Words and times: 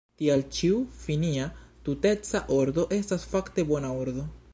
Tial 0.19 0.43
ĉiu 0.59 0.77
finia 1.01 1.49
tuteca 1.89 2.41
ordo 2.57 2.87
estas 2.99 3.29
fakte 3.35 3.67
bona 3.73 3.93
ordo. 4.05 4.27